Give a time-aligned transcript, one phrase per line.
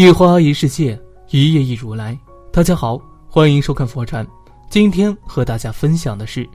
[0.00, 2.18] 一花一世界，一叶一如来。
[2.50, 4.26] 大家好，欢迎收看佛禅。
[4.70, 6.48] 今天和大家分享的是，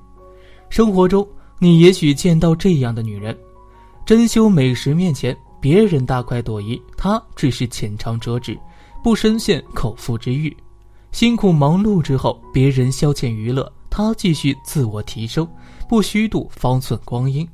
[0.67, 1.23] 生活中
[1.59, 3.37] 你也许见到这样的女人：
[4.03, 8.57] 珍馐美食面前，别人大快朵颐，她只是浅尝辄止，
[9.03, 10.49] 不深陷口腹之欲；
[11.11, 15.47] 辛苦忙碌之后，别人消遣娱乐，她继续自我提升，
[15.87, 17.47] 不虚度方寸光阴。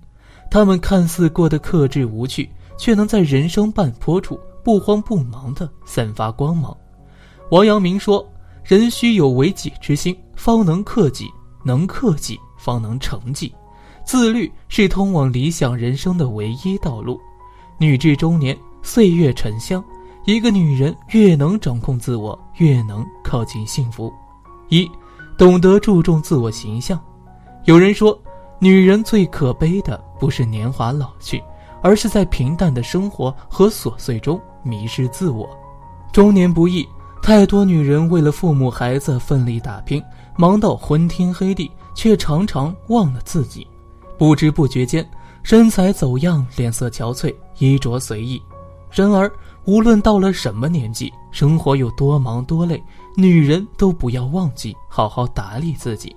[0.50, 4.40] 他们看似过得克制无趣，却能在人生半坡处。
[4.64, 6.76] 不慌不忙地散发光芒。
[7.50, 8.26] 王阳明说
[8.64, 11.26] ：“人须有为己之心，方能克己；
[11.64, 13.54] 能克己，方能成己。
[14.04, 17.20] 自律是通往理想人生的唯一道路。”
[17.78, 19.84] 女至中年，岁月沉香。
[20.26, 24.14] 一个女人越能掌控自我，越能靠近幸福。
[24.70, 24.90] 一，
[25.36, 27.00] 懂得注重自我形象。
[27.66, 28.18] 有人说，
[28.60, 31.44] 女人最可悲的不是年华老去，
[31.82, 34.40] 而是在平淡的生活和琐碎中。
[34.64, 35.50] 迷失自我，
[36.12, 36.88] 中年不易，
[37.22, 40.04] 太多女人为了父母孩子奋力打拼，
[40.38, 43.68] 忙到昏天黑地，却常常忘了自己，
[44.18, 45.08] 不知不觉间，
[45.44, 48.42] 身材走样，脸色憔悴，衣着随意。
[48.92, 49.32] 然而，
[49.66, 52.84] 无论到了什么年纪，生活有多忙多累，
[53.16, 56.16] 女人都不要忘记好好打理自己。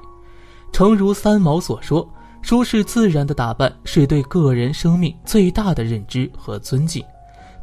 [0.73, 2.09] 诚如三毛所说
[2.43, 7.01] ：“舒适自然的打扮，是对个人生命最大的认知和尊敬。”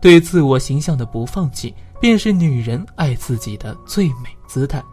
[0.01, 4.83] 对自我形象的不放弃，便是女人爱自己的最美姿态。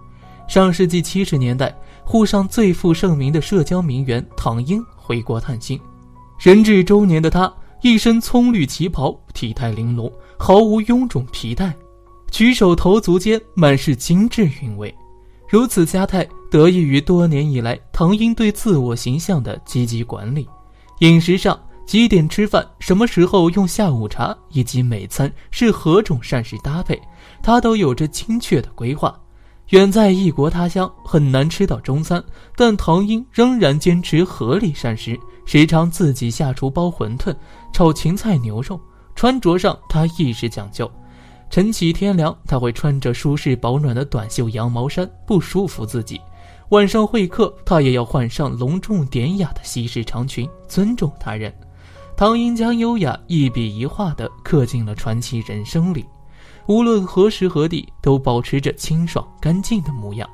[0.46, 5.80] 上世纪七十年代，沪上最负盛名的社交名媛唐英回国探亲，
[6.38, 11.74] 人至中年的她一身葱绿旗袍，体态玲珑，毫无臃肿皮带，
[12.30, 14.94] 举手投足间满是精致韵味。
[15.48, 20.46] 如此家态得益于多年以来唐英对自我形象的积极管理，
[21.00, 21.58] 饮食上。
[21.88, 27.00] 几点吃饭，什么时候用下午茶，以及每餐是何种膳食搭配，
[27.42, 29.18] 他都有着精确的规划。
[29.70, 32.22] 远在异国他乡，很难吃到中餐，
[32.54, 37.34] 但唐英仍然坚持合理膳食，时常自己下厨包馄饨、
[37.72, 38.78] 炒芹菜牛肉。
[39.14, 40.90] 穿着上，他亦是讲究。
[41.48, 46.20] 晨起天凉，他会穿着舒适保暖的短袖羊毛衫，不束缚自己。
[46.68, 51.50] 晚上会客，他也要换上隆重典雅的西式长裙，尊重他人。
[52.18, 56.04] 唐英将优雅一笔一画地刻进了传奇人生里，
[56.66, 60.28] 无论何时何地，都保持着清爽干净的模样。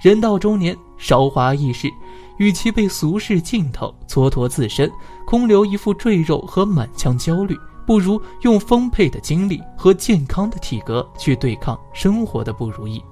[0.00, 1.92] 人到中年，韶华易逝，
[2.38, 4.90] 与其被俗世镜头蹉跎自身，
[5.26, 7.54] 空留一副赘肉和满腔焦虑，
[7.86, 13.04] 不如用丰沛的精力和健康的体格去对抗生活的不如意。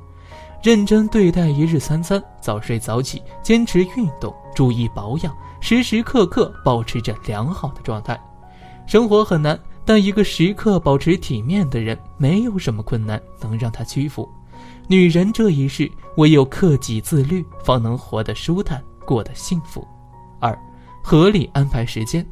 [0.66, 5.32] 认真对待一日三餐，早睡早起，坚持运动，注意保养。
[5.60, 8.21] 时时刻刻保持着良好的状态，
[8.84, 14.28] 生活很难，但一个时刻保持体面的人，没有什么困难能让他屈服。
[14.88, 19.87] 女人这一世，唯有克己自律，方能活得舒坦，过得幸福。
[20.41, 20.59] 二，
[21.00, 22.27] 合理安排时间。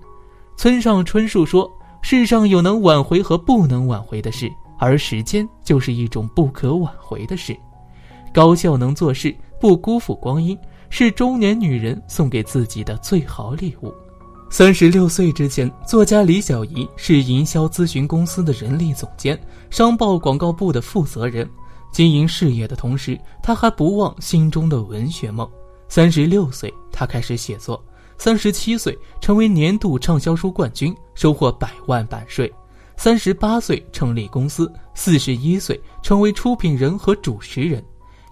[0.57, 1.73] 村上春树说
[2.03, 7.57] ：“世上有能挽回和不能挽回的事，而时间就是一种不可挽回的事。
[8.35, 10.59] 高效能做事，不辜负光阴。”
[10.91, 13.93] 是中年女人送给自己的最好礼物。
[14.49, 19.37] 三十六岁之前，作家李小怡是营销咨询公司的人力总监、
[19.71, 21.49] 商报广告部的负责人。
[21.91, 25.51] 经营事业的同时，她还不忘心中的文学梦。
[25.89, 27.75] 三十六岁，她开始写作；
[28.17, 32.49] 三十七岁，成为年度畅销书冠军，收获百万版税；
[32.97, 37.85] 三十八岁，成立公司；四十一岁，成为出品人和主持人。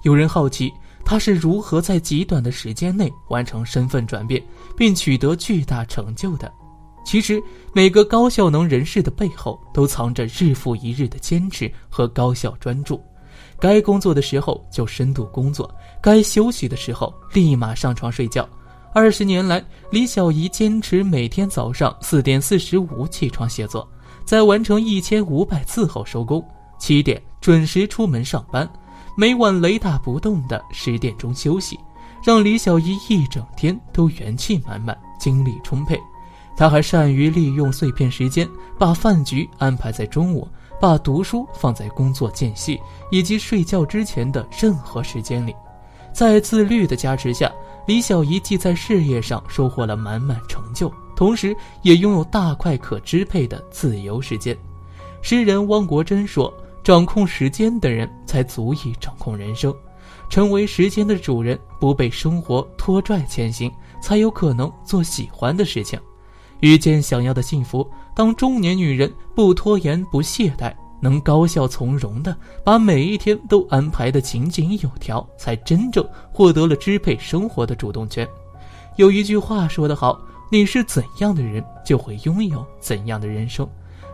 [0.02, 0.72] 有人好奇。
[1.04, 4.40] 他是如何在极短的时间内完成身份转变，
[4.76, 6.50] 并取得巨大成就的？
[7.04, 7.42] 其实，
[7.74, 13.02] 每个高效能人士的背后都藏着日复一日的坚持和高效专注。
[13.58, 15.68] 该工作的时候就深度工作，
[16.00, 18.48] 该休息的时候立马上床睡觉。
[18.94, 23.86] 二十年来，李小怡坚持每天早上四点四十五起床写作，
[24.24, 26.42] 在完成一千五百字后收工，
[26.78, 28.70] 七点准时出门上班。
[29.14, 31.78] 每晚雷打不动的十点钟休息，
[32.24, 36.00] 让李小怡一整天都元气满满、精力充沛。
[36.56, 38.48] 她还善于利用碎片时间，
[38.78, 40.48] 把饭局安排在中午，
[40.80, 42.80] 把读书放在工作间隙
[43.10, 45.54] 以及睡觉之前的任何时间里。
[46.10, 47.52] 在自律的加持下，
[47.86, 54.56] 李小怡既在事业上收获了满满成就，同时也拥有大块可支配的自由时间。
[55.20, 56.52] 诗人汪国真说。
[56.82, 59.72] 掌控时间的人才足以掌控人生，
[60.28, 63.70] 成为时间的主人，不被生活拖拽前行，
[64.00, 65.98] 才有可能做喜欢的事情，
[66.60, 67.88] 遇见想要的幸福。
[68.14, 78.28] 当中年女人不拖延、不懈怠，能高效从容的把每一天都安排的井井有条，才真正获得了支配生活的主动权。
[78.96, 80.20] 有一句话说得好
[80.50, 83.66] ：“你是怎样的人，就会拥有怎样的人生。”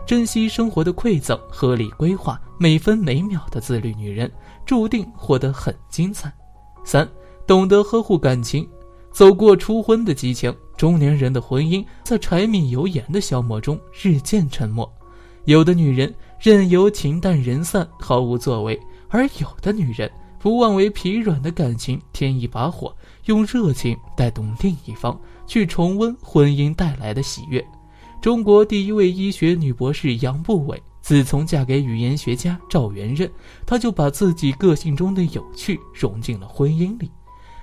[0.09, 4.31] 珍惜生活的馈赠，合理规划每分每秒的自律女人，
[4.65, 6.33] 注定活得很精彩。
[6.83, 7.07] 三，
[7.45, 8.67] 懂得呵护感情，
[9.11, 14.91] 走过初婚的激情，中年人的婚姻在柴米油盐的消磨中日渐沉默。
[15.45, 18.75] 有的女人任由情淡人散，毫无作为；
[19.09, 22.91] 而有的女人不忘为疲软的感情添一把火，
[23.25, 25.15] 用热情带动另一方，
[25.45, 27.63] 去重温婚姻带来的喜悦。
[28.21, 33.29] 中国第一位医学女博士杨步伟，自从嫁给语言学家赵元任，
[33.65, 37.09] 她就把自己个性中的有趣融进了婚姻里。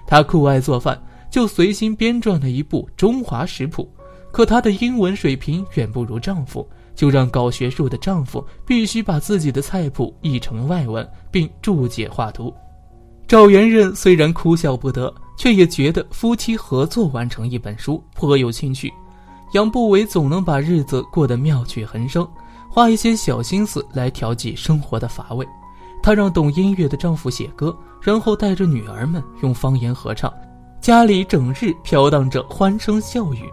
[0.07, 0.99] 她酷爱做饭，
[1.31, 3.87] 就随心编撰了一部中华食谱。
[4.33, 12.53] 可她的英文水平远不如丈夫，就让搞学术的丈夫必须把自己的菜谱译成外文，并注解画图。
[13.29, 18.91] 赵元任虽然哭笑不得，却也觉得夫妻合作完成一本书颇有情趣。
[19.53, 22.27] 杨步伟总能把日子过得妙趣横生，
[22.69, 25.47] 花一些小心思来调剂生活的乏味。
[26.03, 30.33] 她让懂音乐的丈夫写歌，然后带着女儿们用方言合唱，
[30.81, 33.45] 家里整日飘荡着欢声笑语。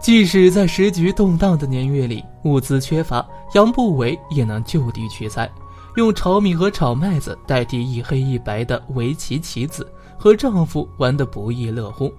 [0.00, 5.48] 即使在时局动荡的年月里，物资缺乏，杨步伟也能就地取材，
[5.96, 12.12] 用炒米和炒麦子代替一黑一白的围棋棋子，和丈夫玩得不亦乐乎。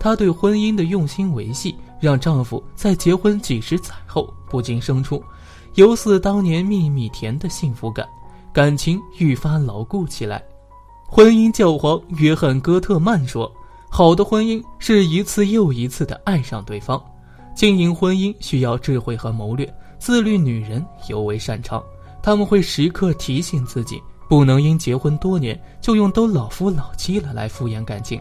[0.00, 1.76] 她对婚姻的用心维系。
[2.00, 5.22] 让丈夫在结婚几十载后不禁生出
[5.74, 8.06] “犹似当年蜜蜜甜”的幸福感，
[8.52, 10.42] 感情愈发牢固起来。
[11.06, 13.50] 婚姻教皇约翰·戈特曼说
[13.90, 17.02] ：“好的婚姻是一次又一次的爱上对方。
[17.54, 21.82] 经营婚姻需要智慧和谋略，自律女人尤为擅长。
[22.22, 28.20] 他们会时刻提醒自己，不能因结婚多年就用都老夫老妻了来敷衍感情。”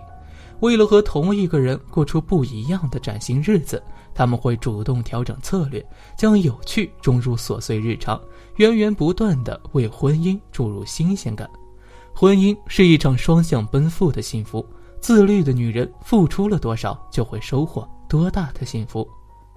[0.59, 3.81] 为了和同一个人过出不一样的崭新日子，
[4.13, 5.85] 他们会主动调整策略，
[6.17, 8.19] 将有趣融入琐碎日常，
[8.55, 11.49] 源源不断地为婚姻注入新鲜感。
[12.13, 14.65] 婚姻是一场双向奔赴的幸福，
[14.99, 19.07] 自律的女人付出了多少，就会收获多大的幸福。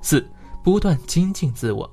[0.03, 0.29] 四，
[0.63, 1.91] 不断精进自我。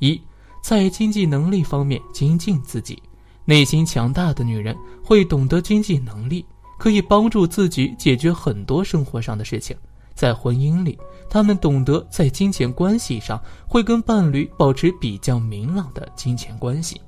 [0.00, 0.20] 一，
[0.60, 3.00] 在经济能力方面精进自己。
[3.44, 6.44] 内心强大的女人会懂得经济能力。
[6.78, 9.76] 可以帮助自己解决很多生活上的事情。
[10.14, 10.98] 在婚姻里，
[11.28, 17.00] 他们懂得在金钱关系上会跟伴侣保持比较明朗的金钱关系。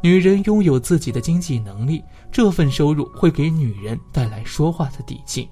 [0.00, 2.02] 女人拥有自己的经济能力，
[2.32, 5.48] 这份收入会给女人带来说话的底气。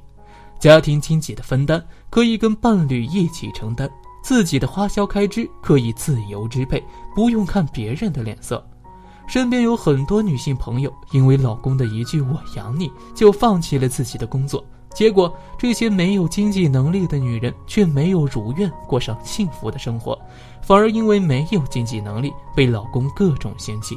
[0.59, 3.89] 家庭经济的分担可以跟伴侣一起承担，
[4.25, 6.83] 自己的花销开支可以自由支配，
[7.15, 8.67] 不用看别人的脸色。
[9.29, 14.65] 身边有很多女性朋友，因为老公的一句“我养你”，就放弃了自己的工作。
[14.95, 20.19] 结果，这些没有经济能力的女人却没有如愿过上幸福的生活，
[20.63, 23.95] 反而因为没有经济能力，被老公各种嫌弃。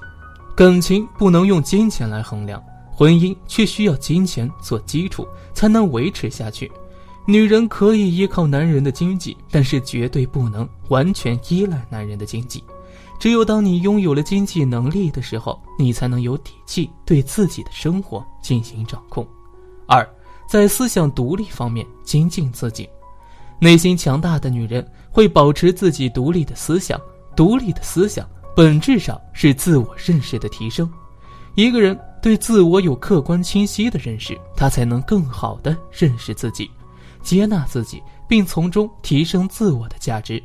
[0.53, 2.61] 感情不能用金钱来衡量，
[2.91, 6.69] 婚姻却需要金钱做基础才能维持下去。
[7.25, 12.61] 女人可以依靠男人的经济，但是绝对不能完全依赖男人的经济。
[13.21, 19.23] 只有当你拥有了经济能力的时候，你才能有底气对自己的生活进行掌控。
[19.87, 20.03] 二，
[20.49, 22.89] 在思想独立方面精进自己。
[23.59, 26.99] 内心强大的女人会保持自己独立的思想，
[27.35, 30.91] 独立的思想本质上是自我认识的提升。
[31.53, 36.67] 一个人对自我有客观清晰的认识，他才能更好的认识自己，
[37.21, 40.41] 接纳自己，并从中提升自我的价值。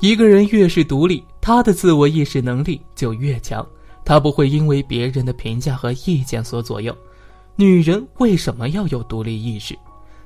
[0.00, 3.66] 一个人越是独立，他的自我意识能力就越强。
[4.04, 6.96] 他不会因为别人的评价和意见所左右。
[7.54, 9.78] 女人为什么要有独立意识？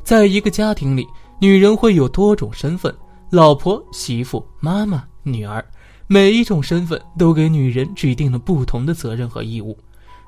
[0.03, 1.07] 在一个家庭里，
[1.41, 2.95] 女人会有多种身份：
[3.31, 5.65] 老婆、媳妇、妈妈、女儿。
[6.07, 9.77] 每一种身份都给女人指定了不同的责任和义务。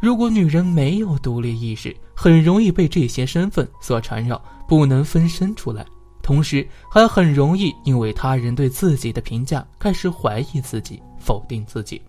[0.00, 5.84] 如果女人没有独立意识，很容易被这些身份所缠绕，不能分身出来。
[6.26, 12.02] 同时，还很容易因为他人对自己的评价开始怀疑自己、否定自己。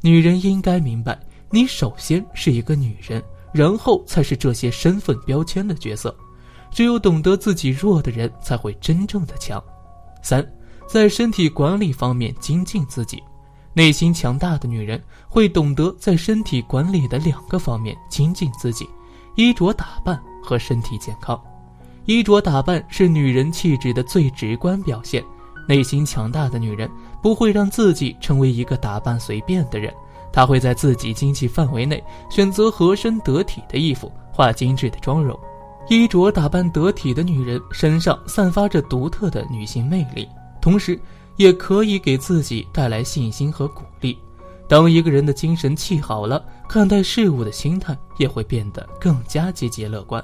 [0.00, 1.16] 女人应该明白，
[1.50, 6.12] 你首先是一个女人，然后才是这些身份标签的角色。
[6.72, 9.62] 只有懂得自己弱的人，才会真正的强。
[10.20, 10.44] 三，
[10.88, 13.22] 在身体管理方面精进自己。
[13.72, 18.84] 内心强大的女人会懂得在身体管理的两个方面精进自己：
[19.36, 21.40] 衣着打扮和身体健康。
[22.06, 25.24] 衣着打扮是女人气质的最直观表现。
[25.66, 26.90] 内心强大的女人
[27.22, 29.92] 不会让自己成为一个打扮随便的人，
[30.30, 35.38] 她会在自己经济范围内选择合身得体的衣服，化精致的妆容。
[35.88, 40.28] 衣着打扮得体的女人身上散发着独特的女性魅力，
[40.60, 40.98] 同时
[41.36, 44.18] 也可以给自己带来信心和鼓励。
[44.66, 50.22] 当一个人的精神气好了，看待事物的心态也会变得更加积极乐观。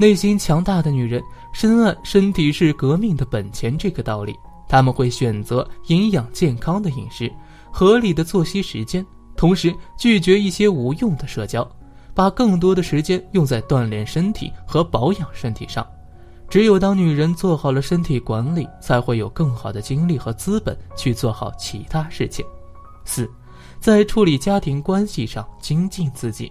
[0.00, 4.34] 内心强大的女人深谙“身体是革命的本钱”这个道理，
[4.66, 7.30] 他们会选择营养健康的饮食、
[7.70, 9.04] 合理的作息时间，
[9.36, 11.70] 同时拒绝一些无用的社交，
[12.14, 15.86] 把更多的时间用在锻炼身体和保养身体上。
[16.48, 22.42] 只有当女人做好了身体管理，才会有更好的精力和资本去做好其他事情。
[23.04, 23.30] 四，
[23.78, 26.50] 在处理家庭关系上精进自己。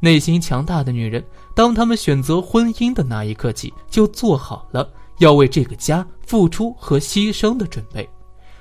[0.00, 8.08] 内心强大的女人，当她们选择婚姻的那一刻起，就做好了要为这个家付出和牺牲的准备。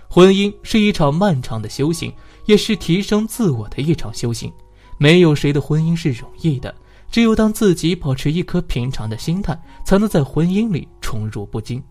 [0.09, 2.13] 婚姻是一场漫长的修行，
[2.45, 4.51] 也是提升自我的一场修行。
[4.97, 6.75] 没有谁的婚姻是容易的，
[7.09, 11.81] 只有当自己保持一颗平常的心态，才能在婚姻里宠辱不惊。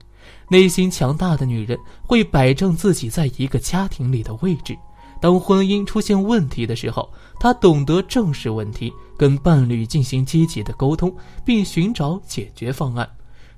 [0.51, 4.77] 内心强大的女人会摆正自己在一个家庭里的位置。
[5.21, 11.13] 当婚姻出现问题的时候，她懂得正视问题，跟伴侣进行积极的沟通，
[11.45, 13.07] 并寻找解决方案，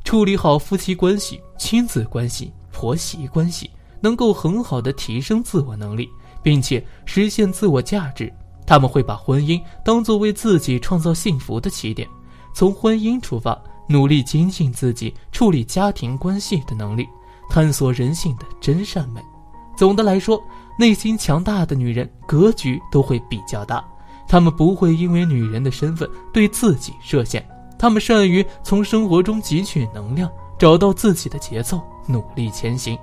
[0.03, 6.09] 处理好夫妻关系、亲子关系、婆媳关系，能够很好的提升自我能力，
[6.43, 8.33] 并且实现自我价值。
[8.67, 12.09] 他们会把婚姻当作为自己创造幸福的起点，
[12.55, 17.07] 从婚姻出发，努力精进自己处理家庭关系的能力，
[17.51, 19.21] 探索人性的真善美。
[19.77, 20.43] 总的来说。
[20.79, 23.85] 内心强大的女人格局都会比较大，
[24.31, 27.45] 他们不会因为女人的身份对自己设限，
[27.77, 32.97] 他们善于从生活中汲取能量，找到自己的节奏，努力前行。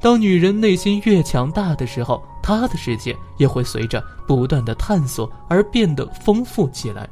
[0.00, 7.08] 当女人内心越强大的时候，她的世界也会随着不断的探索而变得丰富起来。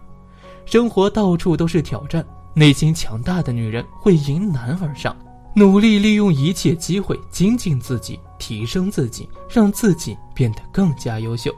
[0.65, 5.17] 生活到处都是挑战，内心强大的女人会迎难而上。
[5.55, 11.55] 努力利用一切机会精进自己，提升自己，让自己变得更加优秀。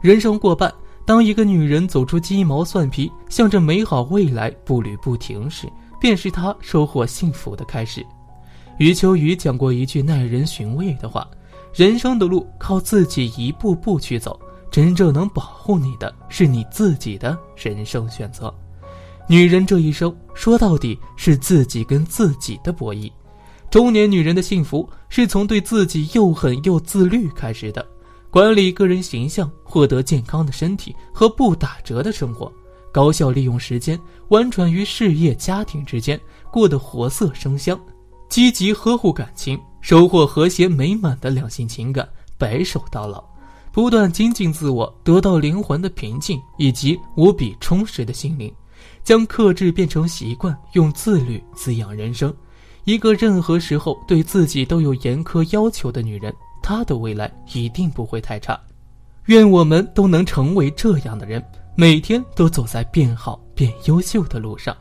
[0.00, 0.72] 人生过半，
[1.04, 5.68] 当一个女人走出鸡毛蒜皮，向着美好未来步履不停时，
[6.00, 8.06] 便是她收获幸福的开始。
[8.78, 11.28] 余秋雨讲过一句耐人寻味的话
[11.74, 14.40] ：“人生的路靠自己一步步去走，
[14.70, 18.52] 真正能保护你的是你自己的人生选择。”
[19.28, 23.10] 女人这一生，说到底是自己跟自己的博弈。
[23.70, 27.86] 中年女人的幸福是从对自己又狠又自律开始的，
[28.32, 32.50] 管理个人形象，获得健康的身体和不打折的生活，
[32.90, 36.18] 高效利用时间，婉转于事业家庭之间，
[36.50, 37.78] 过得活色生香，
[38.30, 42.08] 积极呵护感情，收获和谐美满的两性情感，
[42.38, 43.22] 白首到老，
[43.70, 48.50] 不断精进自我，得到灵魂的平静以及无比充实的心灵，
[49.04, 52.34] 将克制变成习惯，用自律滋养人生。
[52.84, 58.58] 一个任何时候对自己都有严苛要求的女人，他的未来一定不会太差。
[59.26, 64.76] 愿我们都能成为这样的人，每天都走在变好、变优秀的路上。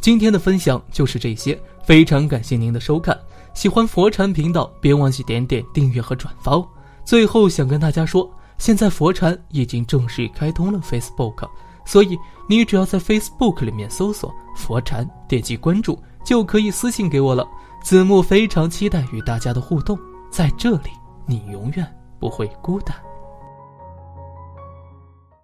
[0.00, 3.18] 今天的分享就是这些，非常感谢您的收看。
[3.54, 6.68] 喜欢佛禅频道，别忘记点点订阅和转发哦。
[7.04, 11.48] 最后想跟大家说，现在佛禅已经正式开通了 Facebook，
[11.84, 15.98] 所以你只要在 Facebook 里面搜索“佛禅”，点击关注。
[16.24, 17.44] 就可以私信给我了。
[17.82, 19.98] 子木非常期待与大家的互动，
[20.30, 20.90] 在这里
[21.26, 21.86] 你永远
[22.18, 22.96] 不会孤单。